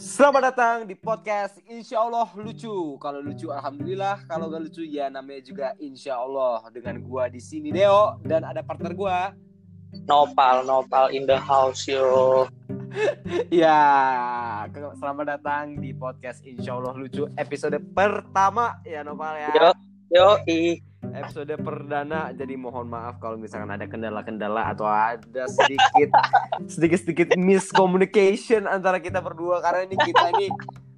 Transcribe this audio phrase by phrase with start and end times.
[0.00, 2.96] Selamat datang di podcast Insya Allah lucu.
[2.96, 6.64] Kalau lucu alhamdulillah, kalau gak lucu ya namanya juga Insya Allah.
[6.72, 9.36] Dengan gua di sini Deo dan ada partner gua.
[10.08, 12.48] Nopal, Nopal in the house yo.
[13.52, 13.76] Ya,
[14.72, 19.52] selamat datang di podcast Insya Allah lucu episode pertama ya Nopal ya.
[19.52, 19.68] Yo,
[20.16, 20.89] yo, i.
[21.10, 22.30] Episode perdana.
[22.30, 26.10] Jadi mohon maaf kalau misalkan ada kendala-kendala atau ada sedikit
[26.74, 30.46] sedikit-sedikit miscommunication antara kita berdua karena ini kita ini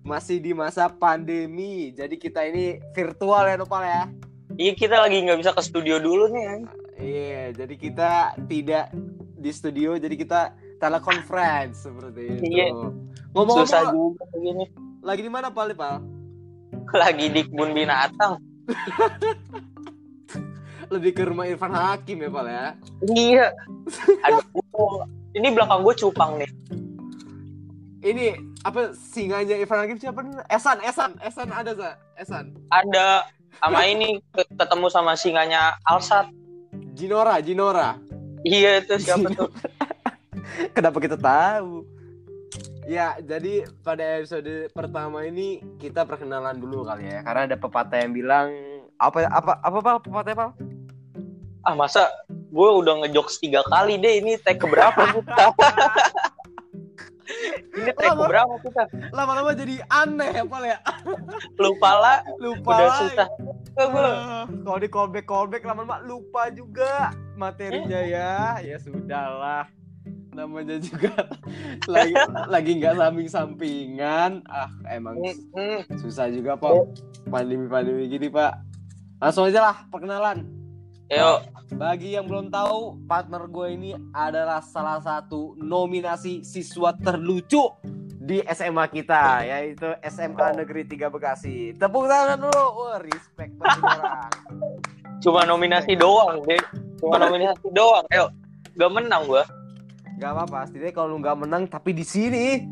[0.05, 1.95] masih di masa pandemi.
[1.97, 4.02] Jadi kita ini virtual ya Nopal ya.
[4.52, 6.66] Iya kita lagi nggak bisa ke studio dulu nih.
[7.02, 8.10] Iya, jadi kita
[8.47, 8.95] tidak
[9.43, 10.41] di studio, jadi kita
[10.79, 12.43] teleconference seperti itu.
[12.47, 12.69] Iya.
[12.71, 14.65] Susah Ngomong-ngomong, juga begini.
[15.02, 15.99] lagi di mana Pal, Pal?
[16.95, 18.38] Lagi di kebun binatang.
[20.92, 22.66] Lebih ke rumah Irfan Hakim ya, Pal ya?
[23.09, 23.46] Iya.
[24.29, 26.51] Aduh, ini belakang gue cupang nih.
[28.02, 28.26] Ini
[28.60, 30.21] apa singanya Irfan Hakim siapa?
[30.21, 30.45] nih?
[30.52, 31.90] Esan, Esan, Esan ada za?
[32.21, 32.52] Esan.
[32.68, 33.24] Ada
[33.57, 36.29] sama ini ke- ketemu sama singanya Alsat.
[36.93, 37.96] Jinora, Jinora.
[38.45, 39.49] Iya itu siapa tuh?
[40.77, 41.87] Kenapa kita tahu?
[42.84, 47.23] Ya, jadi pada episode pertama ini kita perkenalan dulu kali ya.
[47.23, 48.51] Karena ada pepatah yang bilang
[48.99, 49.96] apa apa apa Pal?
[50.02, 50.51] Pepatah Pal?
[51.63, 55.45] Ah masa gue udah ngejokes tiga kali deh ini take keberapa kita?
[57.79, 58.27] ini take Lama.
[58.27, 58.82] keberapa kita?
[59.15, 60.79] Lama-lama jadi aneh ya, Pal ya.
[61.57, 62.18] Lupa lah.
[62.37, 63.29] Lupa Udah susah.
[63.79, 68.59] Ah, Kalau di callback callback lama-lama lupa juga materinya ya.
[68.60, 69.71] Ya sudahlah.
[70.33, 71.12] Namanya juga
[71.93, 72.16] lagi
[72.49, 74.43] lagi nggak samping-sampingan.
[74.49, 75.21] Ah, emang
[75.55, 76.72] Hmm, susah juga, Pak.
[77.28, 78.53] Pandemi-pandemi gini, Pak.
[79.21, 80.62] Langsung aja lah perkenalan.
[81.12, 81.44] Yuk,
[81.77, 87.69] Bagi yang belum tahu, partner gue ini adalah salah satu nominasi siswa terlucu
[88.17, 91.77] di SMA kita, yaitu SMA Negeri 3 Bekasi.
[91.77, 92.65] Tepuk tangan dulu.
[92.81, 94.33] Wah, respect banget orang.
[95.21, 96.65] cuma nominasi doang deh.
[96.97, 98.09] Cuma nominasi doang.
[98.09, 98.33] Ayo,
[98.73, 99.44] gak menang gua.
[100.17, 102.65] Gak apa-apa, setidaknya kalau lu gak menang, tapi di sini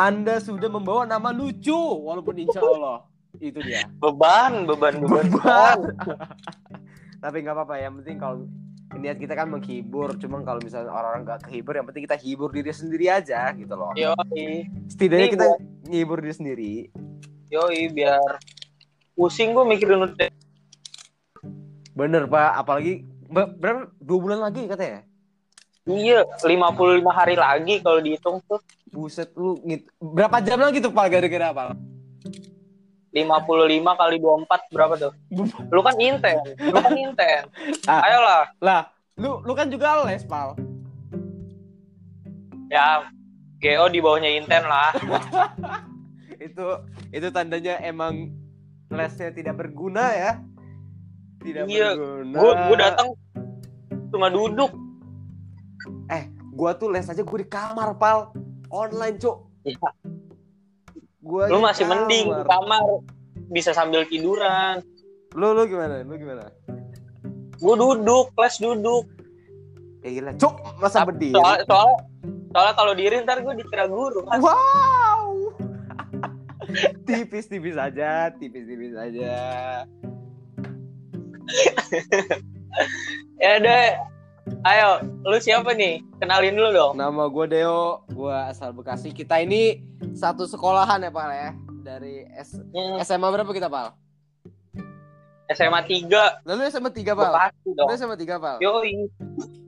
[0.00, 3.04] Anda sudah membawa nama lucu, walaupun insya Allah
[3.36, 3.84] itu dia.
[4.00, 5.28] Beban, beban, beban.
[5.28, 5.78] Beban.
[7.18, 8.36] Tapi nggak apa-apa, yang penting kalau
[8.96, 12.70] niat kita kan menghibur, cuman kalau misalnya orang-orang gak kehibur, yang penting kita hibur diri
[12.70, 13.92] sendiri aja gitu loh.
[13.92, 15.46] Yoi, Setidaknya Ini kita
[15.86, 16.74] ngibur diri sendiri.
[17.46, 18.40] yoi biar
[19.12, 20.30] pusing gua mikirin udah.
[21.92, 25.02] Bener pak, apalagi be- berapa dua bulan lagi katanya.
[25.86, 28.58] Iya, 55 hari lagi kalau dihitung tuh.
[28.90, 31.64] Buset lu ngit- berapa jam lagi tuh pak gara-gara apa?
[33.16, 35.12] 55 kali 24 berapa tuh?
[35.72, 37.42] Lu kan inten, lu kan inten.
[37.90, 38.04] Ah.
[38.04, 38.80] Ayolah, Lah,
[39.16, 40.52] lu lu kan juga les pal.
[42.66, 43.06] ya
[43.62, 44.92] GO di bawahnya inten lah.
[46.46, 46.66] itu
[47.14, 48.34] itu tandanya emang
[48.92, 50.32] lesnya tidak berguna ya.
[51.40, 52.36] Tidak Iya, berguna.
[52.36, 53.08] Gua gua datang
[54.12, 54.74] cuma duduk.
[56.56, 58.32] Gua tuh les aja gue di kamar pal
[58.72, 59.44] online cuk.
[59.68, 59.76] Ya,
[61.26, 62.82] Gua lu masih mending di kamar
[63.50, 64.78] bisa sambil tiduran.
[65.34, 66.06] Lu lu gimana?
[66.06, 66.46] Lu gimana?
[67.58, 69.10] Gua duduk, kelas duduk.
[70.06, 71.34] Ya gila, cuk masa berdiri.
[71.34, 71.98] Soal soalnya
[72.54, 74.38] soalnya kalau diri ntar gue dikira guru kan.
[74.38, 75.50] Wow.
[77.06, 79.34] Tipis-tipis aja, tipis-tipis aja.
[83.36, 83.88] Ya deh.
[84.62, 84.90] Ayo,
[85.22, 86.02] lu siapa nih?
[86.16, 86.92] Kenalin dulu dong.
[86.94, 89.10] Nama gue Deo, gue asal Bekasi.
[89.10, 91.50] Kita ini satu sekolahan ya Pak ya.
[91.84, 93.94] Dari S Hmm, SMA berapa kita Pak?
[95.48, 97.26] SMA 3 Lalu SMA 3 Pak?
[97.28, 97.86] Bekasi dong.
[97.86, 98.56] Lu SMA 3 Pak?
[98.60, 98.92] Yoi.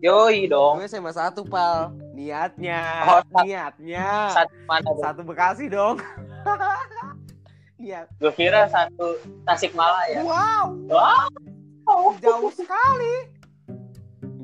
[0.00, 0.74] Yoi dong.
[0.76, 1.94] Gue SMA 1 Pal.
[2.12, 4.98] Niatnya, Oh, sat- niatnya Satu mana tuh?
[5.00, 6.02] satu Bekasi dong.
[7.78, 8.10] Niat.
[8.16, 10.22] Gue kira satu Tasikmalaya.
[10.22, 12.10] Wow, Wow.
[12.18, 13.37] jauh sekali.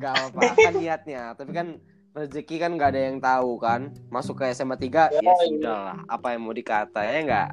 [0.05, 1.81] Gak apa-apa kan niatnya, tapi kan
[2.13, 3.89] rezeki kan gak ada yang tahu kan.
[4.07, 5.57] Masuk ke SMA 3 ya Yoi.
[5.57, 5.99] sudah lah.
[6.07, 7.51] Apa yang mau dikata ya enggak?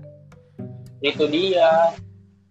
[0.99, 1.95] Itu dia.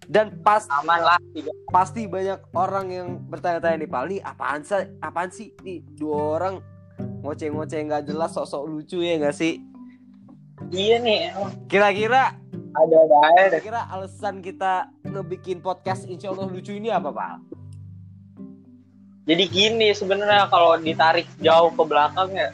[0.09, 1.21] Dan pas Aman lah.
[1.31, 1.53] Tiga.
[1.71, 4.83] pasti banyak orang yang bertanya-tanya nih Pal, nih apaan sih?
[4.99, 6.55] Apaan sih nih dua orang
[7.21, 9.63] ngoceh-ngoceh nggak jelas sosok lucu ya nggak sih?
[10.69, 11.31] Iya nih.
[11.69, 12.35] Kira-kira
[12.71, 13.63] Ada-ada aja deh.
[13.63, 17.39] kira-kira alasan kita ngebikin podcast Insya Allah lucu ini apa Pal?
[19.23, 22.51] Jadi gini sebenarnya kalau ditarik jauh ke belakang ya,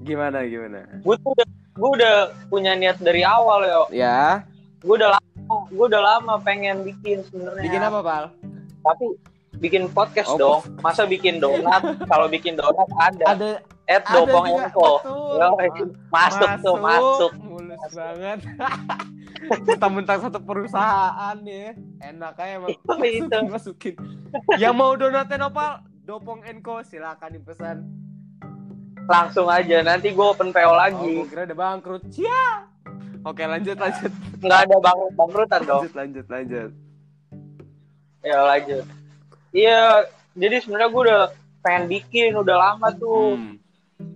[0.00, 0.84] Gimana gimana?
[0.96, 2.14] gue tuh udah, gue udah
[2.46, 3.80] punya niat dari awal ya.
[3.90, 4.20] Ya,
[4.80, 7.62] Gue udah lama, gue udah lama pengen bikin sebenarnya.
[7.62, 8.24] bikin apa Pal?
[8.80, 9.04] Tapi
[9.58, 10.60] bikin podcast Oh, dong.
[10.80, 11.84] Masa bikin donat?
[12.10, 13.24] kalau bikin donat ada.
[13.28, 13.48] Ada
[13.84, 15.02] At Dopong Info.
[15.34, 15.48] Yo,
[16.08, 17.32] masuk tuh, masuk.
[17.36, 18.38] mulus Males banget.
[19.66, 21.72] Mentang-mentang satu perusahaan ya.
[22.00, 22.70] Enak aja emang.
[22.70, 22.86] Itu.
[22.86, 23.94] Masukin, masukin.
[24.56, 27.86] Yang mau donatin opal, Dopong Enko silakan dipesan.
[29.06, 31.06] Langsung aja nanti gue open PO Oh, lagi.
[31.16, 32.02] gua kira udah bangkrut.
[32.10, 32.66] Cia.
[33.22, 34.10] Oke, lanjut lanjut.
[34.42, 35.82] Nggak ada bangkrut bangkrutan dong.
[35.86, 36.70] Lanjut lanjut lanjut.
[38.20, 38.84] Ya lanjut.
[39.50, 39.80] Iya,
[40.34, 41.22] jadi sebenarnya gue udah
[41.60, 43.54] pengen bikin udah lama tuh Hmm.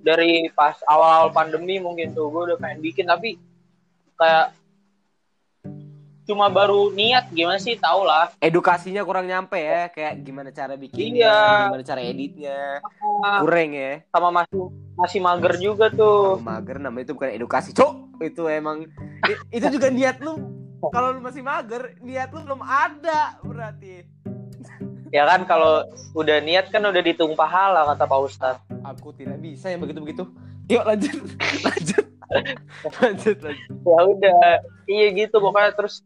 [0.03, 3.39] dari pas awal-awal pandemi mungkin tuh gue udah pengen bikin tapi
[4.17, 4.51] kayak
[6.25, 7.77] cuma baru niat gimana sih?
[7.77, 11.69] Tau lah Edukasinya kurang nyampe ya, kayak gimana cara bikinnya, Iya.
[11.69, 12.61] gimana cara editnya.
[13.45, 13.93] Kurang ya.
[14.09, 14.61] sama masih
[14.95, 16.41] masih mager juga tuh.
[16.41, 18.89] Mager namanya itu bukan edukasi cok itu emang
[19.53, 20.41] itu juga niat lu.
[20.93, 24.05] Kalau lu masih mager niat lu belum ada berarti.
[25.15, 25.87] Ya kan kalau
[26.19, 28.65] udah niat kan udah ditung pahala kata Pak Ustadz.
[28.83, 30.25] Aku tidak bisa yang begitu begitu
[30.65, 31.13] yuk lanjut.
[31.69, 32.05] Lanjut
[33.01, 33.69] lanjut lanjut.
[33.83, 34.41] Ya udah.
[34.85, 36.01] Iya gitu pokoknya terus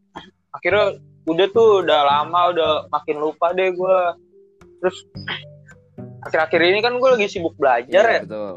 [0.49, 3.97] akhirnya udah tuh udah lama udah makin lupa deh gue
[4.79, 4.97] terus
[6.21, 8.21] akhir-akhir ini kan gue lagi sibuk belajar Iya, ya.
[8.25, 8.53] betul.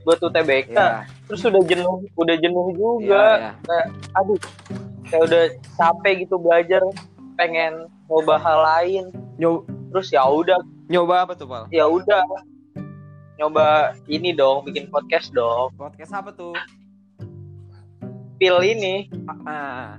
[0.00, 3.52] Gue tuh TBK ya terus udah jenuh udah jenuh iya juga ya.
[3.62, 4.38] kayak aduh
[5.06, 5.42] kayak udah
[5.76, 6.82] capek gitu belajar
[7.34, 7.72] pengen
[8.06, 9.04] nyoba hal lain.
[9.36, 10.60] Nyo- terus ya udah.
[10.86, 11.64] Nyoba apa tuh pal?
[11.70, 12.22] Ya udah
[13.40, 15.72] nyoba ini dong bikin podcast dong.
[15.80, 16.52] Podcast apa tuh?
[18.36, 19.08] Pil ini.
[19.48, 19.96] Ah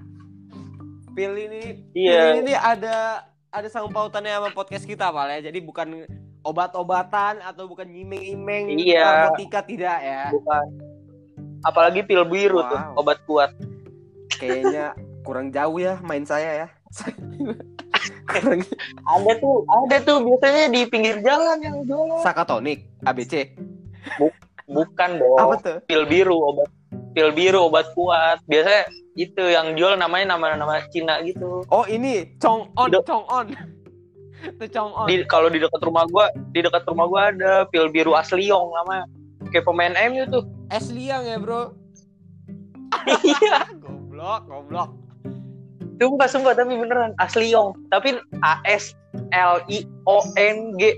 [1.12, 2.38] pil ini Iya.
[2.38, 5.42] pil ini ada ada sangkut pautannya sama podcast kita pal ya.
[5.50, 6.06] Jadi bukan
[6.46, 9.34] obat-obatan atau bukan nyimeng-imeng Iya.
[9.34, 10.30] narkotika tidak ya.
[10.30, 10.66] Bukan.
[11.66, 13.02] Apalagi pil biru tuh Wow.
[13.02, 13.52] obat kuat.
[14.38, 14.94] Kayaknya
[15.26, 16.68] kurang jauh ya main saya ya.
[18.30, 18.62] kurang
[19.18, 23.56] ada tuh ada tuh biasanya di pinggir jalan yang jualan sakatonik ABC.
[24.66, 25.78] bukan dong Apa tuh?
[25.84, 26.70] pil biru obat
[27.12, 32.72] pil biru obat kuat biasanya itu yang jual namanya nama-nama Cina gitu Oh ini Chong
[32.74, 33.04] On, Tidak.
[33.04, 33.46] Chong On.
[34.42, 35.06] Itu Chong On.
[35.06, 39.04] di kalau di dekat rumah gua di dekat rumah gua ada pil biru asliong namanya
[39.52, 41.76] kayak pemain MU tuh Es liang ya, Bro.
[43.22, 44.90] iya goblok, goblok.
[46.00, 48.96] sumpah sumpah tapi beneran asliong tapi A S
[49.30, 50.96] L I O N G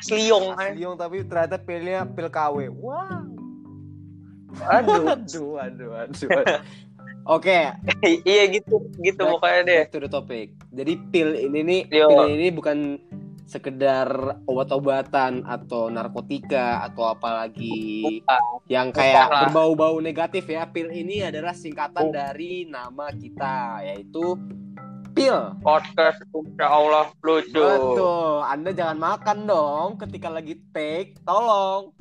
[0.00, 2.56] asliong Es liang tapi ternyata pilnya pil KW.
[2.72, 3.28] Wow.
[4.68, 6.60] aduh Aduh, aduh, aduh.
[7.22, 7.70] Oke,
[8.26, 10.46] iya gitu gitu Back- pokoknya deh back to the topic.
[10.74, 12.10] Jadi pil ini nih, Yo.
[12.10, 12.78] pil ini bukan
[13.46, 14.08] sekedar
[14.48, 18.42] obat-obatan atau narkotika atau apalagi Bukan.
[18.66, 20.66] yang kayak Bukan berbau-bau negatif ya.
[20.66, 22.16] Pil ini adalah singkatan Bukan.
[22.16, 24.34] dari nama kita yaitu
[25.12, 25.36] pil.
[25.60, 28.42] podcast insya Allah lucu Betul.
[28.48, 31.20] Anda jangan makan dong ketika lagi take.
[31.22, 31.92] Tolong.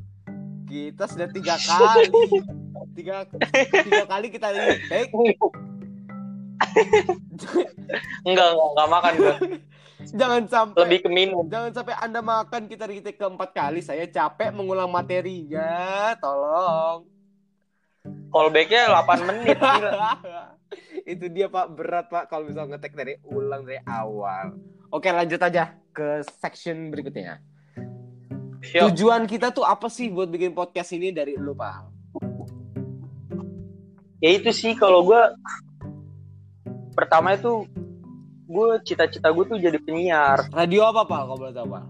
[0.67, 2.07] Kita sudah tiga kali.
[2.95, 3.23] Tiga,
[3.83, 5.11] tiga kali kita lagi take.
[8.21, 9.35] enggak enggak enggak makan gua
[10.21, 13.81] jangan sampai lebih ke minum Jangan sampai Anda makan kita di take keempat kali.
[13.85, 16.13] Saya capek mengulang materinya.
[16.17, 17.05] Tolong.
[18.31, 19.57] callbacknya 8 menit.
[21.11, 24.55] Itu dia Pak berat Pak kalau misal ngetek dari ulang dari awal.
[24.91, 27.43] Oke lanjut aja ke section berikutnya.
[28.61, 28.93] Siap.
[28.93, 31.91] Tujuan kita tuh apa sih buat bikin podcast ini dari lu Pak?
[34.21, 35.33] ya itu sih kalau gua
[36.93, 37.65] pertama itu
[38.45, 41.85] gue cita-cita gue tuh jadi penyiar Radio apa Pak kalau boleh tahu Pak?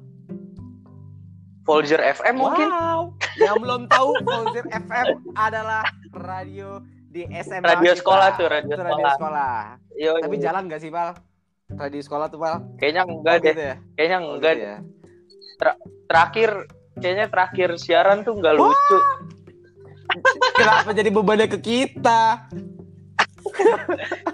[1.65, 3.01] Folger FM mungkin Wow.
[3.39, 7.99] Yang belum tahu Fauzer FM adalah radio di SMA Radio kita.
[7.99, 9.13] sekolah tuh, radio Itu radio sekolah.
[9.13, 9.53] sekolah.
[9.93, 11.09] Yo, Tapi jalan gak sih Pal?
[11.69, 12.55] Radio sekolah tuh Pal?
[12.75, 13.75] kayaknya enggak Oh, deh gitu ya?
[13.93, 14.77] kayaknya Oh, enggak gitu deh ya?
[16.05, 16.49] terakhir
[16.97, 18.97] kayaknya terakhir siaran tuh enggak lucu
[20.53, 22.47] Kenapa jadi bebannya ke kita?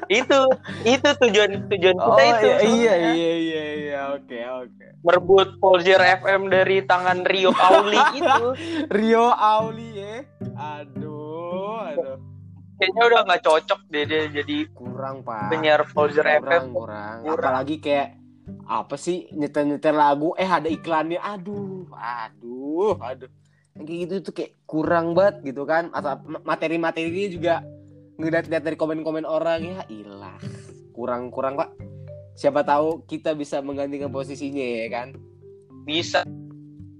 [0.09, 0.39] itu
[0.83, 4.85] itu tujuan tujuan kita Oh itu iya, iya iya iya iya oke oke.
[4.99, 8.45] merebut Folger FM dari tangan Rio Pauli itu
[8.89, 10.15] Rio Auli ya.
[10.55, 12.17] Aduh, aduh.
[12.77, 15.49] Kayaknya udah nggak cocok deh dia jadi Kurang Pak.
[15.49, 17.17] penyiar Folger FM kurang, kurang.
[17.25, 17.37] Kurang.
[17.41, 18.07] Apalagi kayak
[18.67, 21.19] apa sih nyetel-nyetel lagu eh ada iklannya.
[21.19, 23.29] Aduh, aduh, aduh.
[23.75, 25.91] Yang kayak gitu tuh kayak kurang banget gitu kan.
[25.91, 27.55] Atau materi-materinya juga
[28.17, 30.37] ngeliat-liat dari komen-komen orang ya ilah.
[30.93, 31.69] Kurang-kurang Pak.
[32.37, 35.09] Siapa tahu kita bisa menggantikan posisinya ya kan.
[35.87, 36.27] bisa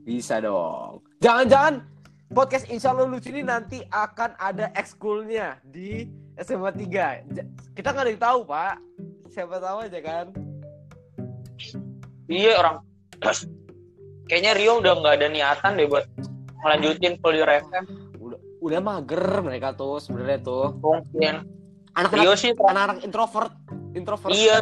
[0.08, 1.04] Bisa dong.
[1.20, 1.84] Jangan-jangan
[2.28, 6.08] podcast Insya Allah lucu ini nanti akan ada ekskulnya di
[6.38, 7.24] SMA 3.
[7.32, 8.76] Ja- Kita nggak ada yang tahu, Pak.
[9.32, 10.28] Siapa tahu aja kan.
[12.28, 12.84] iya orang
[14.28, 16.04] kayaknya Rio udah nggak ada niatan deh buat
[16.60, 17.86] melanjutin Folger FM
[18.60, 20.76] udah mager mereka tuh sebenarnya tuh.
[20.78, 21.48] Mungkin.
[21.96, 23.54] Anak-anak Rio sih anak-anak introvert
[23.96, 24.36] introvert.
[24.36, 24.60] Iya.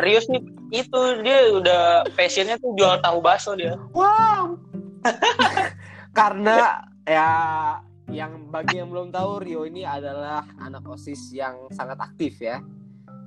[0.00, 0.38] Rio sih
[0.70, 1.82] itu dia udah
[2.14, 3.74] passionnya tuh jual tahu bakso dia.
[3.92, 4.56] Wow
[6.14, 7.28] karena ya
[8.08, 12.62] yang bagi yang belum tahu Rio ini adalah anak osis yang sangat aktif ya.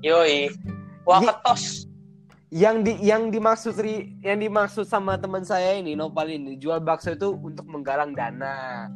[0.02, 0.48] Yoi.
[1.04, 1.88] Waketos
[2.48, 7.12] yang di yang dimaksud Ri, yang dimaksud sama teman saya ini Nopal ini jual bakso
[7.12, 8.88] itu untuk menggalang dana.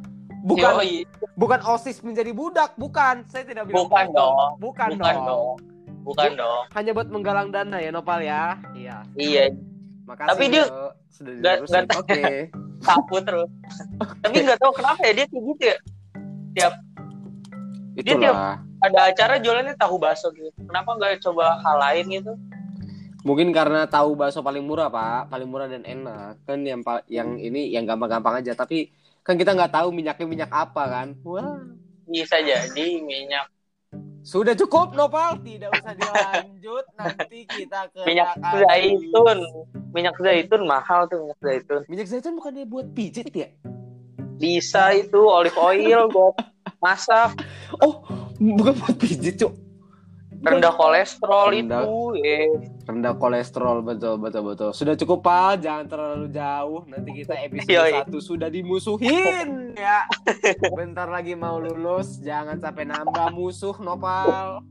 [0.42, 1.06] Bukan yoi.
[1.38, 3.28] bukan osis menjadi budak bukan.
[3.28, 4.18] Saya tidak bilang Bukan begitu.
[4.18, 4.50] dong.
[4.58, 5.26] bukan, bukan dong.
[5.28, 5.56] dong.
[6.02, 6.62] Bukan dong.
[6.74, 8.58] hanya buat menggalang dana ya Nopal ya.
[8.74, 8.96] Iya.
[9.14, 9.44] Iya.
[10.08, 10.64] Makasih Tapi dia
[11.12, 12.22] sudah oke
[12.82, 13.48] sapu terus.
[14.20, 15.62] Tapi nggak tahu kenapa ya dia kayak gitu
[16.58, 16.68] ya.
[17.92, 18.58] Itulah.
[18.82, 20.50] ada acara jualannya tahu bakso gitu.
[20.58, 22.32] Kenapa nggak coba hal lain gitu?
[23.22, 26.42] Mungkin karena tahu bakso paling murah pak, paling murah dan enak.
[26.42, 28.58] Kan yang yang ini yang gampang-gampang aja.
[28.58, 28.90] Tapi
[29.22, 31.08] kan kita nggak tahu minyaknya minyak apa kan.
[31.22, 31.62] Wah,
[32.10, 33.46] bisa jadi minyak
[34.22, 36.84] sudah cukup Nopal, tidak usah dilanjut.
[36.94, 39.38] Nanti kita ke minyak zaitun
[39.90, 43.50] minyak zaitun mahal tuh minyak zaitun Minyak zaitun bukannya buat pijit ya?
[44.34, 46.34] bisa itu olive oil buat
[46.78, 47.38] masak
[47.78, 48.02] Oh,
[48.36, 49.52] bukan buat pijit cuk.
[50.40, 51.82] rendah kolesterol Rendah.
[51.82, 52.50] itu eh
[52.82, 54.70] Rendah kolesterol betul betul betul.
[54.74, 56.82] Sudah cukup pak, jangan terlalu jauh.
[56.90, 57.92] Nanti kita episode Yoi.
[58.02, 60.02] satu sudah dimusuhin ya.
[60.74, 64.66] Bentar lagi mau lulus, jangan sampai nambah musuh Nopal.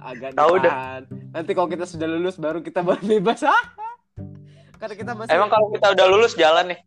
[0.00, 1.04] Agak Tahu dah.
[1.30, 3.44] Nanti kalau kita sudah lulus baru kita bebas.
[4.82, 6.80] Karena kita masih emang kalau kita udah lulus jalan nih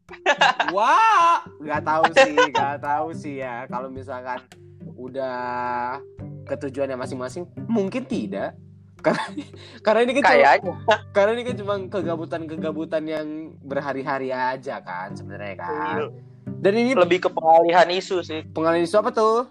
[0.75, 3.63] Wah, nggak tahu sih, nggak tahu sih ya.
[3.71, 4.43] Kalau misalkan
[4.99, 5.95] udah
[6.43, 8.51] ke tujuannya masing-masing, mungkin tidak.
[9.05, 9.23] Karena
[9.85, 10.73] karena ini kan cuma,
[11.15, 13.27] karena ini kan cuma kegabutan-kegabutan yang
[13.61, 16.09] berhari-hari aja kan sebenarnya kan.
[16.45, 19.45] Dan ini lebih ke pengalihan isu sih pengalaman isu apa tuh?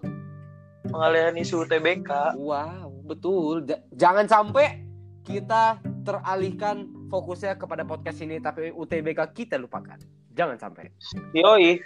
[0.84, 3.64] pengalihan isu TBK Wow, betul.
[3.64, 4.84] Ja- jangan sampai
[5.24, 9.96] kita teralihkan fokusnya kepada podcast ini tapi UTBK kita lupakan.
[10.36, 10.92] Jangan sampai.
[11.32, 11.80] yoi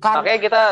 [0.00, 0.62] Kan makanya kita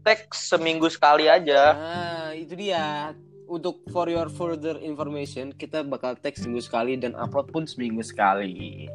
[0.00, 3.12] tag seminggu sekali aja Nah, itu dia.
[3.50, 8.86] Untuk for your further information, kita bakal tag seminggu sekali dan upload pun seminggu sekali.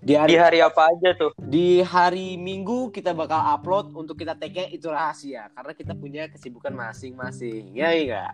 [0.00, 4.32] Di di hari, hari apa aja tuh di hari Minggu kita bakal upload untuk kita
[4.32, 7.76] tag-nya itu rahasia karena kita punya kesibukan masing-masing.
[7.76, 8.32] Ya enggak?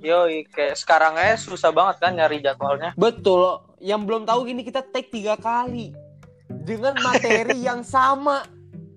[0.00, 3.60] yoi kayak sekarang aja susah banget kan nyari jadwalnya Betul.
[3.82, 5.90] Yang belum tahu gini kita tag tiga kali
[6.46, 8.46] dengan materi yang sama.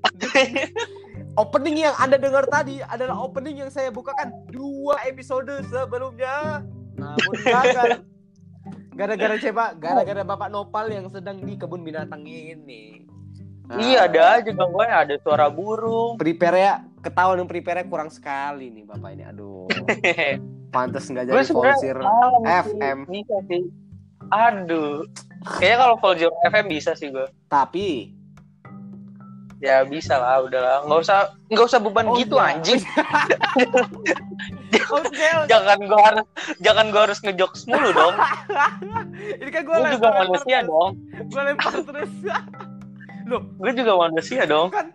[1.36, 6.64] Opening yang Anda dengar tadi adalah opening yang saya bukakan dua episode sebelumnya.
[6.96, 8.08] Namun gagal.
[8.96, 9.76] Gara-gara siapa?
[9.76, 13.04] Gara-gara Bapak Nopal yang sedang di kebun binatang ini.
[13.68, 18.70] Nah, iya ada aja gangguannya ada suara burung Prepare ya, ketahuan yang prepare kurang sekali
[18.70, 19.24] nih Bapak ini.
[19.26, 19.66] Aduh,
[20.76, 21.98] pantas nggak jadi volunteer.
[22.46, 22.98] FM.
[23.10, 23.66] bisa sih
[24.34, 25.06] aduh
[25.62, 28.15] kayaknya kalau Volunteer FM bisa sih gue Tapi
[29.66, 31.18] ya bisa lah udahlah nggak usah
[31.50, 32.62] nggak usah beban Oh, gitu enggak.
[32.62, 32.82] anjing
[34.86, 36.26] Oke, jangan gue harus
[36.62, 38.16] jangan gue harus ngejokes mulu dong
[39.42, 40.90] ini kan gue gue juga manusia dong
[41.26, 42.14] Gue lempar terus.
[43.26, 44.94] Loh, gue juga manusia dong kan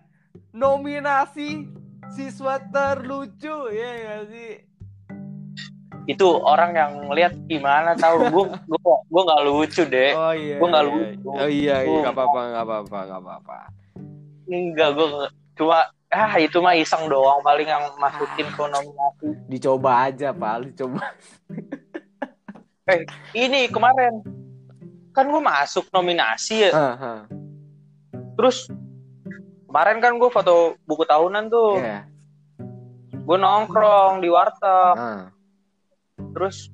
[0.50, 1.68] nominasi
[2.08, 4.52] siswa terlucu ya nggak sih?
[6.08, 10.56] itu orang yang ngeliat gimana tahu gue gue gue nggak lucu deh Oh iya.
[10.58, 10.90] Gua nggak iya.
[10.90, 11.28] lucu.
[11.30, 13.58] Oh iya, iya, nggak apa-apa, nggak apa-apa, nggak apa-apa.
[14.50, 15.06] Enggak gue
[15.54, 15.78] cuma
[16.10, 21.06] ah itu mah iseng doang paling yang masukin ke nominasi Dicoba aja, Pak, dicoba.
[23.32, 24.18] ini kemarin
[25.10, 27.20] kan gue masuk nominasi ya Ah, ah.
[28.34, 28.66] terus
[29.66, 32.02] kemarin kan gue foto buku tahunan tuh Iya.
[33.12, 35.30] gue nongkrong di warteg Ah.
[36.34, 36.70] terus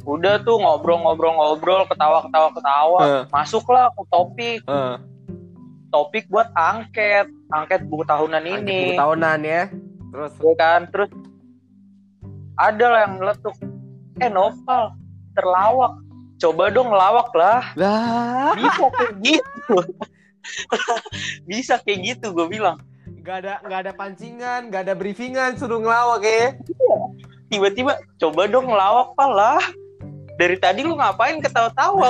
[0.00, 3.24] udah tuh ngobrol-ngobrol-ngobrol ketawa-ketawa-ketawa Ah.
[3.28, 4.96] masuklah ke topik Ah.
[5.90, 7.26] Topik buat angket.
[7.50, 8.78] Angket buku tahunan Angkat ini.
[8.94, 9.62] buku tahunan ya.
[10.10, 10.80] Terus ya kan?
[10.90, 11.10] Terus
[12.58, 13.56] ada lah yang meletuk
[14.20, 14.94] eh Noval
[15.34, 15.92] terlawak.
[16.40, 17.60] Coba dong ngelawak lah.
[17.76, 19.76] Lah, bisa kayak gitu.
[21.48, 22.80] Bisa kayak gitu gue bilang.
[23.20, 26.56] Nggak ada nggak ada pancingan, nggak ada briefingan, suruh ngelawak ya.
[27.52, 29.60] tiba-tiba coba dong ngelawak pak lah.
[30.40, 32.08] Dari tadi lu ngapain ketawa-tawa?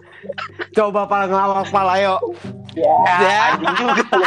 [0.76, 2.34] Coba pala ngelawak pala yuk.
[2.74, 3.36] Ya, Ya.
[3.52, 4.26] anjing juga lu.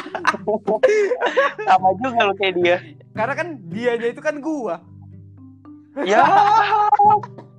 [1.63, 2.77] sama juga lu kayak dia
[3.11, 4.75] Karena kan dianya itu kan gua.
[5.99, 6.21] ya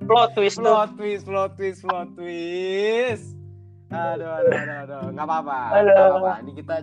[0.01, 3.25] plot twist tuh Plot twist, plot twist, plot twist.
[3.89, 5.01] Aduh, aduh, aduh, aduh.
[5.11, 5.57] Nggak apa-apa.
[5.75, 6.33] Nggak apa-apa.
[6.39, 6.75] Ini kita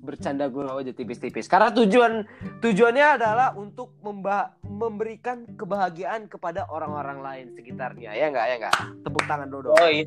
[0.00, 1.46] bercanda gue aja tipis-tipis.
[1.46, 2.26] Karena tujuan
[2.58, 8.10] tujuannya adalah untuk memba memberikan kebahagiaan kepada orang-orang lain sekitarnya.
[8.12, 8.74] Ya enggak, ya enggak.
[9.02, 9.70] Tepuk tangan dulu.
[9.70, 9.76] dong.
[9.76, 10.06] Oh, iya.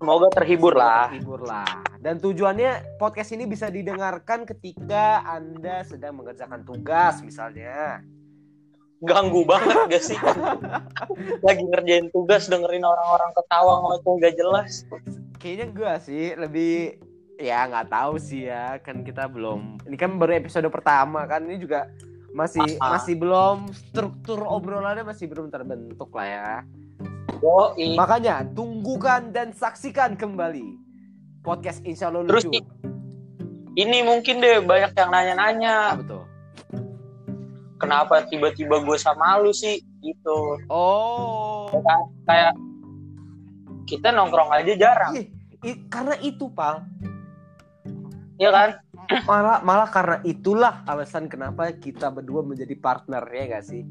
[0.00, 1.12] Semoga terhibur lah.
[1.12, 1.68] Terhibur lah.
[2.00, 8.00] Dan tujuannya podcast ini bisa didengarkan ketika Anda sedang mengerjakan tugas misalnya.
[9.04, 10.16] Ganggu banget gak sih?
[11.46, 14.88] Lagi ngerjain tugas dengerin orang-orang ketawa ngomong gak jelas.
[15.36, 16.72] Kayaknya gue sih lebih
[17.40, 21.56] ya nggak tahu sih ya kan kita belum ini kan baru episode pertama kan ini
[21.56, 21.88] juga
[22.36, 23.00] masih Ah.
[23.00, 26.52] masih belum struktur obrolannya masih belum terbentuk lah ya
[27.40, 27.96] Yoi.
[27.96, 30.76] makanya tunggukan dan saksikan kembali.
[31.40, 32.60] Podcast Insya Allah Terus lucu.
[33.80, 35.74] Ini mungkin deh banyak yang nanya-nanya.
[35.88, 36.30] Ah, betul
[37.80, 39.80] kenapa tiba-tiba gue sama lu sih?
[40.04, 40.38] Gitu.
[40.68, 41.72] oh.
[42.28, 42.52] Kayak
[43.88, 45.12] kita nongkrong aja jarang,
[45.66, 46.84] Ih, karena itu pal
[48.38, 48.70] ya kan?
[49.26, 53.82] malah malah karena itulah alasan kenapa kita berdua menjadi partner ya gak sih?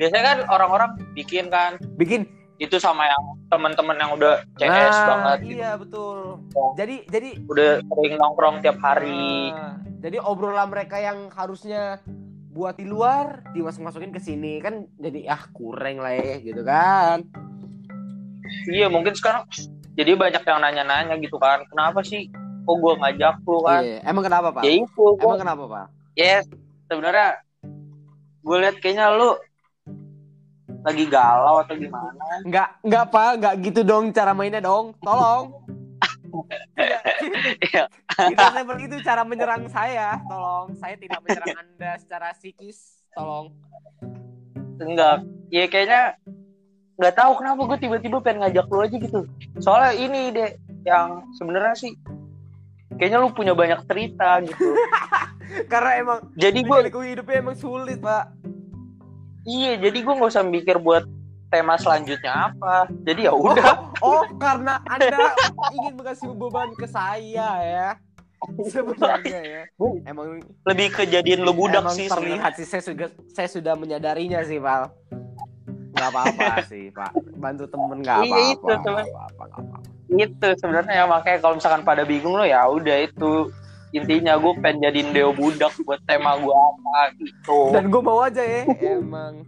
[0.00, 1.76] Biasanya kan orang-orang bikin kan.
[2.00, 2.24] Bikin
[2.56, 5.56] itu sama yang teman-teman yang udah CS Nah, banget gitu.
[5.56, 6.16] iya betul
[6.50, 6.66] Ya.
[6.78, 9.52] jadi jadi Udah sering nongkrong tiap hari.
[9.52, 12.00] Nah, jadi obrolan mereka yang harusnya
[12.50, 17.20] buat di luar dimasuk-masukin ke sini kan jadi ah kurang lah ya gitu kan.
[18.66, 19.44] Iya, mungkin sekarang
[19.92, 21.66] jadi banyak yang nanya-nanya gitu kan.
[21.66, 22.32] Kenapa sih
[22.62, 23.82] kok gue ngajak lu kan?
[23.82, 24.62] Iya, emang kenapa, Pak?
[24.64, 25.86] Ya itu, gua Emang kenapa, Pak?
[26.16, 26.40] ya
[26.88, 27.28] sebenarnya
[28.40, 29.36] gue lihat kayaknya lu
[30.86, 32.14] lagi galau atau gimana
[32.46, 34.94] Enggak, enggak, Pak, enggak gitu dong cara mainnya dong.
[35.02, 35.46] Tolong.
[37.72, 37.88] Iya.
[38.12, 40.20] Tidak seperti itu cara menyerang saya.
[40.28, 43.00] Tolong, saya tidak menyerang Anda secara psikis.
[43.16, 43.56] Tolong.
[44.76, 46.20] enggak ya kayaknya
[47.00, 49.20] nggak tahu kenapa gue tiba-tiba pengen ngajak lu aja gitu
[49.56, 50.52] soalnya ini deh
[50.84, 51.96] yang sebenarnya sih
[53.00, 54.68] kayaknya lu punya banyak cerita gitu
[55.72, 58.24] Karena emang jadi gue hidupnya emang sulit, Pak.
[59.46, 61.06] Iya jadi gue nggak usah mikir buat
[61.46, 65.32] tema selanjutnya apa jadi ya udah Oh, karena Anda
[65.72, 67.88] ingin mengasih beban ke saya ya.
[68.62, 69.62] Sebenarnya ya.
[70.04, 74.92] Emang lebih kejadian lu budak sih terlihat sih saya sudah saya sudah menyadarinya sih, Pak.
[75.90, 77.08] Nggak apa-apa sih, Pak.
[77.34, 78.52] Bantu temen nggak Iya, apa-apa.
[78.52, 79.04] itu, nggak temen.
[79.08, 79.44] apa-apa,
[80.08, 83.48] itu sebenarnya ya, makanya kalau misalkan pada bingung lo ya udah itu
[83.94, 88.42] intinya gue pengen jadiin Deo budak buat tema gue apa gitu Dan gue mau aja
[88.42, 88.62] ya.
[88.82, 89.46] Emang.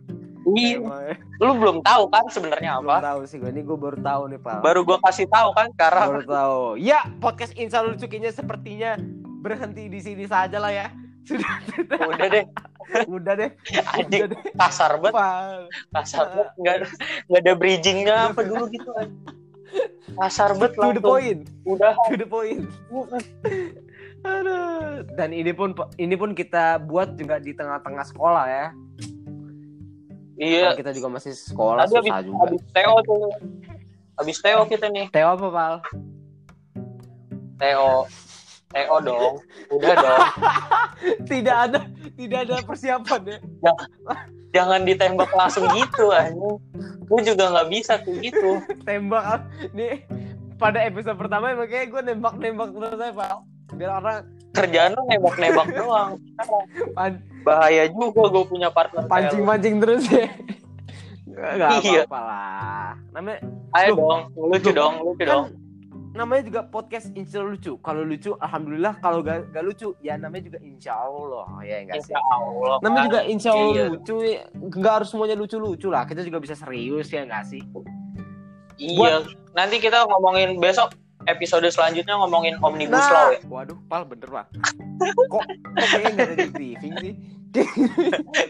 [0.56, 1.12] Iya, emang.
[1.42, 3.50] lu belum tahu kan sebenarnya Belum apa tahu sih gue.
[3.50, 4.58] Ini gue baru tahu nih, Pak.
[4.64, 6.60] baru gue kasih tahu kan sekarang baru tahu.
[6.80, 8.96] Ya, podcast Insya Allah Cukinya sepertinya
[9.42, 10.88] berhenti di sini saja lah ya.
[11.28, 11.60] Sudah,
[12.08, 12.44] udah deh
[13.04, 13.50] udah deh.
[13.92, 14.20] Anjing.
[14.24, 14.40] Udah deh.
[14.56, 15.68] kasar banget Pak.
[15.92, 16.86] kasar banget nggak ada
[17.28, 19.08] nggak ada bridgingnya apa dulu gitu kan
[20.16, 21.40] kasar banget To the point.
[21.68, 22.64] udah To the point.
[24.26, 25.06] Aduh.
[25.14, 28.66] Dan ini pun ini pun kita buat juga di tengah-tengah sekolah ya.
[30.38, 32.38] iya kita juga masih sekolah tadi susah juga.
[32.46, 33.26] habis Teo tuh
[34.14, 35.74] habis Teo kita nih Teo apa, Pal?
[37.58, 38.06] Teo
[38.70, 39.42] Teo dong
[39.74, 40.26] udah dong
[41.30, 41.82] Tidak ada
[42.14, 43.38] tidak ada persiapan ya.
[44.54, 46.58] jangan ditembak langsung gitu anjing
[47.08, 49.40] gue juga nggak bisa tuh gitu Tembak ah.
[49.72, 50.04] nih
[50.58, 53.38] pada episode pertama emang kayak gue nembak-nembak terus aja, Pal.
[53.78, 54.18] Biar orang
[54.50, 56.10] kerjaan lu nembak-nembak doang
[57.46, 60.26] bahaya juga gue punya partner pancing-pancing terus ya.
[61.30, 62.02] Gak Iya.
[62.02, 62.88] apa-apa lah.
[63.14, 63.38] Namanya
[63.78, 65.66] ayo dong lucu dong lucu dong kan
[66.08, 67.78] namanya juga podcast insya Allah lucu.
[67.78, 68.98] Kalau lucu, alhamdulillah.
[68.98, 71.46] Kalau gak, gak lucu, ya namanya juga insya Allah.
[71.62, 72.10] Ya enggak sih.
[72.10, 73.06] Insya Allah Namanya kan.
[73.06, 73.84] juga insya Allah Iya.
[73.86, 74.14] lucu.
[74.18, 74.40] ya.
[74.58, 76.02] Nggak harus semuanya lucu-lucu lah.
[76.10, 77.62] Kita juga bisa serius ya enggak sih?
[78.78, 80.90] iya nanti kita ngomongin besok
[81.28, 83.12] episode selanjutnya ngomongin omnibus Nah.
[83.12, 84.46] law ya Waduh, pal bener pak.
[85.28, 85.44] Kok, kok
[85.76, 87.14] kayaknya nggak ada di briefing sih?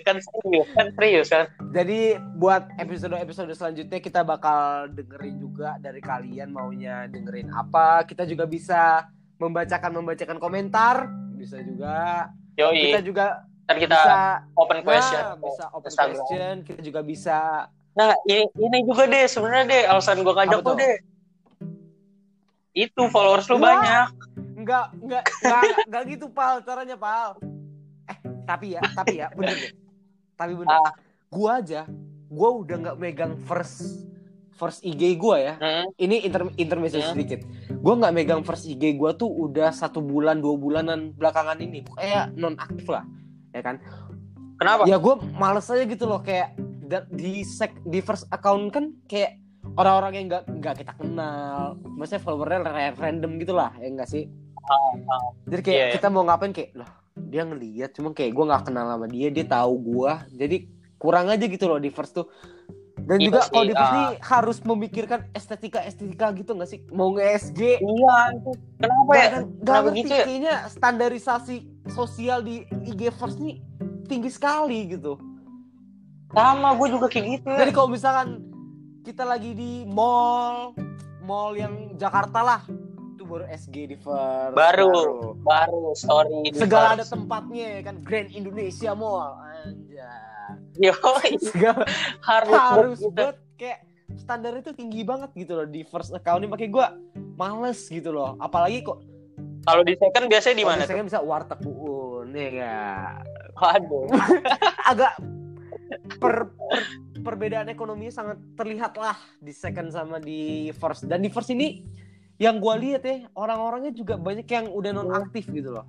[0.03, 2.01] kan serius kan serius kan Jadi
[2.35, 8.03] buat episode-episode selanjutnya kita bakal dengerin juga dari kalian maunya dengerin apa.
[8.03, 12.27] Kita juga bisa membacakan membacakan komentar, bisa juga.
[12.55, 13.27] yoi Kita juga
[13.65, 14.17] ntar kita bisa
[14.57, 16.17] open question Nah, bisa open Instagram.
[16.17, 16.55] question.
[16.65, 17.39] Kita juga bisa
[17.93, 20.75] nah ini, ini juga deh sebenarnya deh alasan gue ngajak tuh?
[20.75, 20.95] deh
[22.73, 23.79] itu followers lu Wah.
[23.79, 24.09] banyak
[24.59, 27.39] Enggak, enggak, enggak, enggak gitu pal caranya pal.
[28.11, 29.73] Eh, tapi ya, tapi ya, bener deh.
[30.35, 30.75] Tapi bener.
[30.83, 30.93] Ah.
[31.31, 31.87] Gua aja,
[32.27, 34.03] gua udah nggak megang first
[34.51, 35.55] first IG gua ya.
[35.63, 37.15] Hmm, Ini inter intermezzo Hmm.
[37.15, 37.47] sedikit.
[37.79, 41.87] Gua nggak megang first IG gua tuh udah satu bulan dua bulanan belakangan ini.
[41.95, 43.07] Kayak non aktif lah,
[43.55, 43.79] ya kan?
[44.59, 46.59] kenapa Ya gua males aja gitu loh kayak
[47.15, 49.39] di sek di first account kan kayak
[49.75, 54.25] orang-orang yang nggak nggak kita kenal, maksudnya followernya ra- random gitu lah, ya enggak sih?
[54.63, 55.29] Ah, ah.
[55.45, 55.95] Jadi kayak Iya, iya.
[55.95, 59.43] kita mau ngapain kayak loh dia ngeliat cuma kayak gue nggak kenal sama dia dia
[59.43, 60.57] tahu gue jadi
[60.97, 62.31] kurang aja gitu loh di first tuh
[63.01, 63.97] dan Iya juga kalau di first ah.
[63.99, 68.51] nih harus memikirkan estetika estetika gitu nggak sih mau nge-SG Iya, itu.
[68.79, 69.19] Kenapa ya?
[69.19, 70.25] Gak, gak Kenapa ngerti gitu ya?
[70.25, 71.57] kayaknya standarisasi
[71.91, 72.55] sosial di
[72.87, 73.59] IG first nih
[74.07, 75.19] tinggi sekali gitu
[76.29, 77.59] Sama, gue juga kayak gitu ya.
[77.59, 78.29] jadi kalau misalkan
[79.09, 80.77] kita lagi di mall
[81.25, 82.61] mall yang Jakarta lah
[83.17, 85.33] itu baru SG di Baru.
[85.41, 86.53] Baru story.
[86.53, 89.33] di segala ada tempatnya ya kan Grand Indonesia Mall
[89.65, 91.89] anjay Yoi, segala
[92.21, 93.81] harus, harus buat kayak
[94.21, 96.87] standar itu tinggi banget gitu loh di first account ini makanya gue
[97.41, 99.01] males gitu loh apalagi kok
[99.65, 100.97] Kalau di second biasanya di mana tuh?
[101.01, 103.13] kan bisa warteg buun ya nggak?
[103.57, 104.05] Waduh.
[104.93, 105.13] agak
[106.21, 110.41] per, per- perbedaan ekonominya sangat terlihat lah di second sama di
[110.73, 111.85] first dan di first ini
[112.37, 115.85] yang gue lihat ya orang-orangnya juga banyak yang udah non aktif gitu loh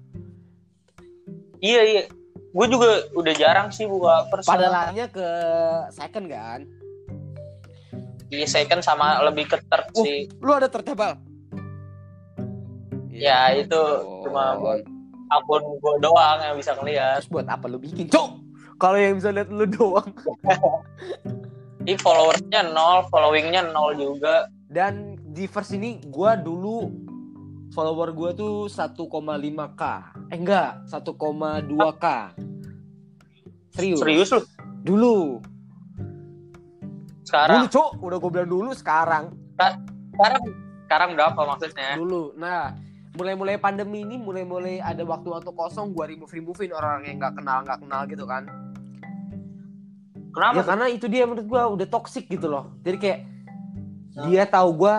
[1.59, 2.03] Iya, iya.
[2.49, 4.47] Gue juga udah jarang sih buka first.
[4.47, 5.27] pada lainnya ke
[5.89, 6.63] second kan
[8.27, 10.01] Iya, second sama lebih ke third Oh.
[10.01, 10.27] sih.
[10.37, 11.15] lu ada tertebal
[13.09, 13.81] Ya, itu
[14.23, 14.79] cuma buat
[15.29, 17.19] akun gue doang yang bisa ngeliat.
[17.19, 18.29] terus buat apa lu bikin cok
[18.79, 20.09] kalau yang bisa lihat lu doang.
[21.83, 24.47] Ini followersnya nol, followingnya nol juga.
[24.69, 26.93] dan di first ini gue dulu
[27.73, 29.83] follower gue tuh 1,5k
[30.29, 32.05] eh enggak 1,2k
[33.73, 33.97] serius?
[33.97, 34.41] Serius lu?
[34.85, 35.17] dulu.
[37.25, 37.89] Sekarang, dulu cok.
[37.97, 39.33] Udah gue bilang dulu sekarang.
[39.57, 40.43] Sekarang,
[40.85, 41.97] sekarang berapa maksudnya?
[41.97, 42.37] dulu.
[42.37, 42.77] Nah
[43.17, 47.79] mulai-mulai pandemi ini mulai-mulai ada waktu-waktu kosong gue remove removein orang yang nggak kenal nggak
[47.81, 48.45] kenal gitu kan
[50.29, 50.61] Kenapa?
[50.61, 52.73] ya karena itu dia menurut gue udah toxic gitu loh.
[52.85, 53.19] Jadi kayak
[54.29, 54.95] dia tahu gue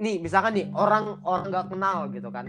[0.00, 2.46] nih misalkan nih orang orang nggak kenal gitu kan.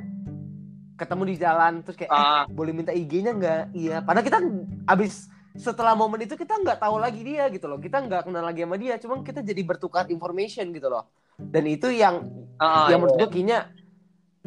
[0.95, 3.61] Ketemu di jalan terus kayak eh, Ah, boleh minta IG-nya nggak?
[3.75, 3.97] Iya.
[4.03, 4.39] Padahal kita
[4.87, 7.79] abis setelah momen itu kita nggak tahu lagi dia gitu loh.
[7.79, 11.07] Kita nggak kenal lagi sama dia cuma kita jadi bertukar information gitu loh.
[11.35, 12.23] Dan itu yang
[12.59, 13.03] ah, yang iya.
[13.03, 13.59] menurut gue kayaknya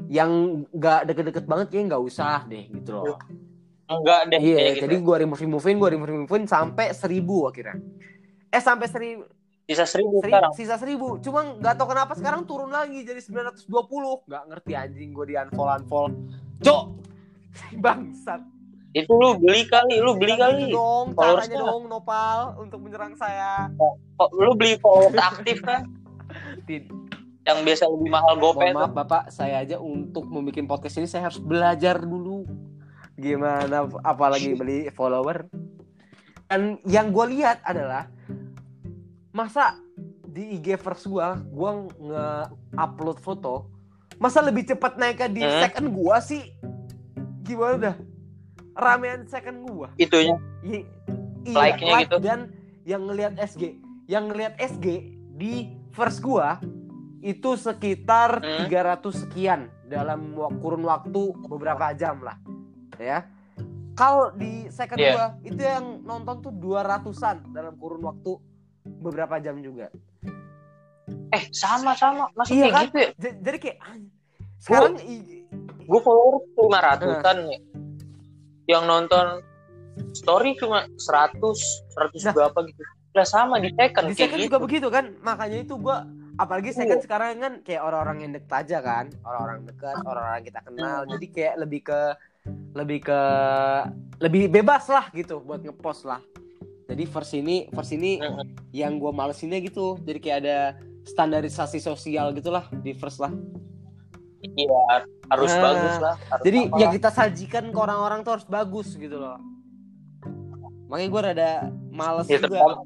[0.07, 3.18] yang nggak deket-deket banget kayaknya nggak usah deh gitu loh
[3.88, 4.38] enggak deh.
[4.38, 4.85] iya gitu.
[4.85, 7.81] jadi gue remove removein gue remove removein sampai seribu akhirnya
[8.46, 9.24] eh sampai seribu
[9.64, 10.53] bisa seribu Seri- sekarang.
[10.53, 13.68] sisa seribu cuma nggak tahu kenapa sekarang turun lagi jadi 920
[14.24, 16.12] nggak ngerti anjing gue di unfollow unfollow
[16.59, 16.85] cok
[17.85, 18.40] bangsat
[18.88, 20.64] Itu lu beli kali, lu beli kali.
[20.64, 23.68] gitu dong caranya dong nopal untuk menyerang saya
[24.16, 25.85] Kok Lu beli followers aktif kan?
[26.66, 26.88] Tid-
[27.44, 31.29] Yang biasa lebih mahal GoPay mohon maaf bapak saya aja untuk membuat podcast ini saya
[31.29, 32.48] harus belajar dulu
[33.18, 35.50] gimana apalagi beli follower
[36.46, 38.07] dan yang gue lihat adalah
[39.31, 39.76] masa
[40.24, 43.66] di IG first gue gue nge-upload foto
[44.16, 45.61] masa lebih cepat naiknya di Hmm.
[45.61, 46.42] second gue sih
[47.42, 47.96] gimana dah
[48.74, 50.37] ramean second gue itunya.
[50.62, 50.87] I-
[51.48, 52.16] Like-nya like gitu.
[52.20, 52.52] dan
[52.85, 54.87] yang ngelihat SG yang ngelihat SG
[55.33, 55.54] di
[55.90, 56.61] first gua
[57.20, 58.64] itu sekitar Hmm.
[58.64, 62.37] 300 sekian dalam kurun waktu beberapa jam lah
[63.01, 63.19] ya
[63.93, 65.13] kalau di second Iya.
[65.13, 68.33] gua itu yang nonton tuh 200-an dalam kurun waktu
[69.01, 69.91] beberapa jam juga
[71.29, 72.33] Eh, sama-sama.
[72.33, 72.85] Masa Iya kayak kan?
[72.87, 73.09] gitu ya?
[73.15, 74.13] J- jadi kayak anj-
[74.59, 74.93] sekarang
[75.85, 77.61] Gue followers 500-an nih.
[78.67, 79.27] Yang nonton
[80.15, 81.57] story cuma 100,
[81.91, 82.33] 100 Nah.
[82.35, 82.81] berapa gitu.
[83.13, 84.47] Lah sama di second di kayak second gitu.
[84.47, 86.05] juga begitu kan makanya itu gua
[86.37, 87.05] apalagi second Iya.
[87.05, 91.11] sekarang kan kayak orang-orang yang deket aja kan orang-orang dekat orang-orang kita kenal Hmm.
[91.13, 92.01] jadi kayak lebih ke
[92.73, 93.21] lebih ke
[94.19, 96.21] lebih bebas lah gitu buat ngepost lah
[96.89, 98.17] jadi first ini first ini
[98.71, 100.59] yang gua malesinnya gitu jadi kayak ada
[101.05, 103.33] standarisasi sosial gitulah di first lah
[104.39, 105.03] Iya,
[105.35, 106.15] harus Nah, bagus lah.
[106.31, 106.95] Harus jadi apa yang lah.
[106.95, 109.35] kita sajikan ke orang-orang tuh harus bagus gitu loh
[110.87, 111.51] makanya gua rada
[111.91, 112.79] males Ya, juga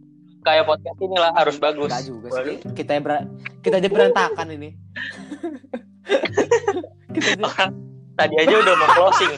[0.42, 1.86] kayak podcast inilah harus bagus.
[2.02, 2.58] Juga sih.
[2.74, 3.30] Kita yang ber-
[3.62, 4.74] kita aja berantakan ini.
[7.14, 7.70] kita aja
[8.16, 9.32] tadi aja udah mau closing.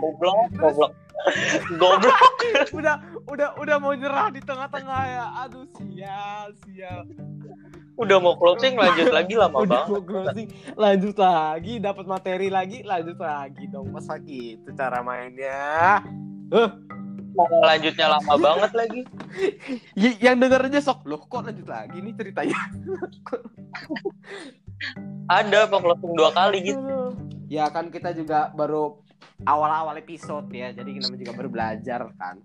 [0.00, 0.92] goblok, goblok.
[1.76, 2.16] Goblok.
[2.72, 2.96] udah
[3.28, 5.26] udah udah mau nyerah di tengah-tengah ya.
[5.46, 7.04] Aduh sial sial.
[8.00, 9.92] Udah mau closing lanjut lagi lama udah banget.
[9.92, 13.92] mau closing, lanjut lagi, dapat materi lagi, lanjut lagi dong.
[13.92, 16.00] Masa gitu cara mainnya?
[17.36, 19.00] Malah lanjutnya lama banget lagi.
[19.94, 22.56] Y- yang denger aja sok loh kok lanjut lagi nih ceritanya.
[25.26, 26.80] Ada apa closing dua kali gitu.
[26.80, 27.12] Aduh.
[27.46, 28.98] Ya kan kita juga baru
[29.42, 32.38] awal-awal episode ya, jadi kita juga baru belajar kan.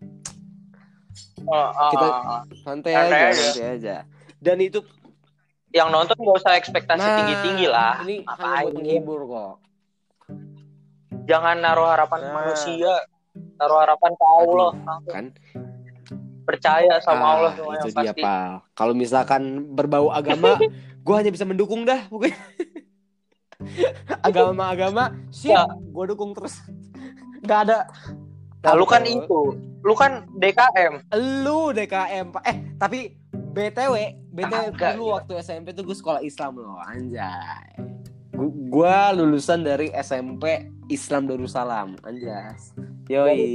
[1.44, 2.42] Oh, oh, Kita- oh, oh.
[2.60, 3.44] santai Santai aja, aja.
[3.46, 3.96] santai aja.
[4.36, 4.80] Dan itu
[5.70, 8.64] yang nonton gak usah ekspektasi Nah, tinggi tinggi lah Ini Ngapain?
[8.64, 9.54] buat menghibur kok.
[11.26, 12.34] jangan naruh harapan Nah.
[12.34, 12.94] manusia
[13.56, 14.72] taruh harapan ke Allah
[15.06, 15.26] Kan?
[16.46, 18.22] percaya sama Ah, Allah itu dia, pasti.
[18.72, 20.56] Kalau misalkan berbau agama,
[21.06, 22.34] gue hanya bisa mendukung dah pokoknya.
[24.20, 25.64] Agama-agama, Ya.
[25.64, 26.60] siap, gue dukung terus.
[27.42, 27.86] Gak ada.
[28.60, 29.54] nah lu kan itu
[29.86, 30.98] lu kan DKM
[31.46, 32.44] Lu DKM, Pak.
[32.44, 33.94] Eh, tapi BTW,
[34.34, 37.78] BTW Kagak, dulu waktu SMP tuh gue sekolah Islam loh, anjay.
[38.34, 42.74] Gu- Gua lulusan dari SMP Islam Darussalam, anjas.
[43.08, 43.54] Yoi,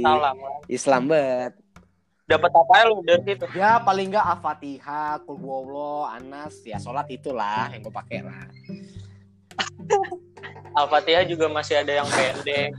[0.65, 1.53] Islam bet.
[2.37, 7.67] Dapat apa ya lu dari situ Ya paling enggak Al-Fatihah, huwallahu, Anas, ya sholat itulah
[7.71, 8.47] yang gue pakai lah.
[10.79, 12.71] Al-Fatihah juga masih ada yang pendek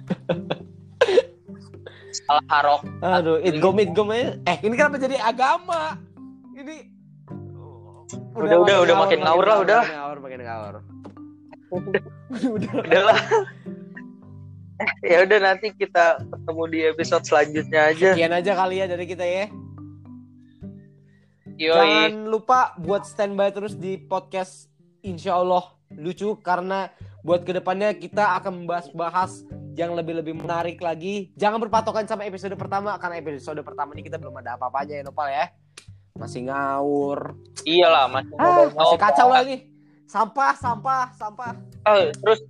[2.13, 4.37] salah harok Aduh, itgom aja.
[4.45, 5.97] Eh, ini kenapa jadi agama?
[6.53, 6.93] Ini
[8.33, 9.83] Udah, udah, udah, makin ngawur lah, udah.
[9.85, 10.75] Makin ngawur, makin ngawur.
[12.57, 12.73] Udah.
[12.81, 13.17] udah.
[15.13, 19.25] ya udah nanti kita ketemu di episode selanjutnya aja Sekian aja kali ya dari kita
[19.25, 19.47] ya.
[21.61, 26.89] yoi Jangan lupa buat standby terus di podcast Insya Allah lucu karena
[27.23, 29.47] buat ke depannya kita akan membahas-bahas
[29.79, 31.33] yang lebih-lebih menarik lagi.
[31.39, 35.29] Jangan berpatokan sama episode pertama karena episode pertama ini kita belum ada apa-apanya ya Nopal
[35.31, 35.47] ya.
[36.19, 37.35] Masih ngawur.
[37.65, 39.61] iyalah masih Ah, masih kacau lah nih.
[40.05, 41.57] Sampah, sampah, sampah.
[41.89, 42.41] Oh, terus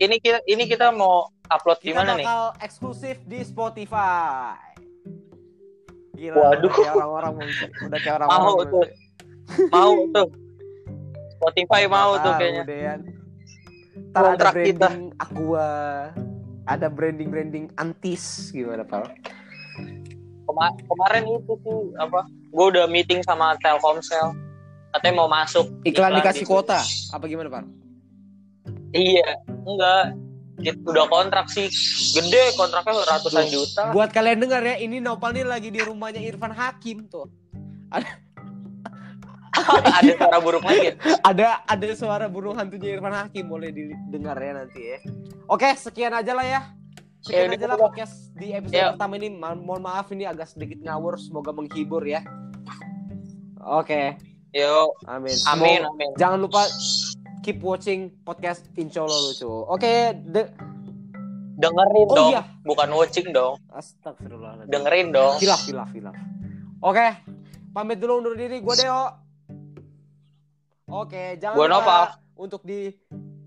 [0.00, 2.24] ini kita ini kita mau upload di Kita mana nih?
[2.24, 4.56] bakal eksklusif di Spotify.
[6.14, 6.62] Gila, Waduh.
[6.62, 7.48] udah kayak orang-orang mau-
[7.84, 8.86] udah kayak orang-orang mau tuh.
[9.68, 10.28] Mau tuh.
[11.34, 12.62] Spotify mau tuh kayaknya.
[12.64, 13.00] Deh, Yan.
[14.08, 14.88] Ntar ada branding kita.
[15.20, 15.70] Aqua,
[16.64, 18.48] ada branding branding antis.
[18.48, 19.10] Gimana Pal?
[20.44, 24.32] Kema- kemarin itu sih apa gue udah meeting sama Telkomsel.
[24.92, 25.66] Katanya mau masuk.
[25.82, 26.78] Iklan Iklan dikasih di- kuota,
[27.10, 27.64] apa gimana Pal?
[28.92, 29.34] iya.
[29.66, 30.14] Enggak.
[30.14, 31.66] Kita udah kontrak sih
[32.14, 36.54] gede kontraknya ratusan juta Buat kalian dengar ya, ini Nopal nih lagi di rumahnya Irfan
[36.54, 37.26] Hakim tuh.
[39.54, 40.94] ada suara buruk lagi ya?
[41.22, 44.98] Ada ada suara burung hantunya Irfan Hakim boleh didengar ya nanti ya.
[45.46, 46.60] Oke, sekian aja lah ya.
[47.22, 48.92] Sekian Ya, aja lah podcast di episode Ya.
[48.92, 49.30] pertama ini.
[49.32, 52.20] Ma- mohon maaf ini agak sedikit ngawur, semoga menghibur ya.
[53.64, 54.18] Oke,
[54.52, 55.32] Yo, amin.
[55.48, 56.08] amin, amin.
[56.20, 56.68] Jangan lupa
[57.44, 59.50] keep watching podcast Insya Allah lucu.
[59.68, 59.92] Oke,
[60.24, 60.52] de-
[61.54, 62.42] Dengerin Oh dong, iya.
[62.64, 63.60] bukan watching dong.
[63.70, 64.72] Astagfirullahaladzim.
[64.72, 65.38] Dengerin dong.
[65.38, 66.16] Hilaf, hilaf, hilaf.
[66.80, 67.06] Oke,
[67.70, 68.58] pamit dulu undur diri.
[68.58, 69.02] Gue Deo.
[70.86, 72.04] Oke, jangan Gua lupa Nopal.
[72.34, 72.90] untuk di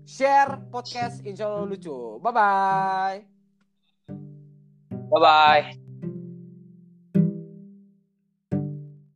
[0.02, 2.16] share podcast Insya Allah lucu.
[2.18, 3.18] Bye bye.
[5.08, 5.87] Bye bye.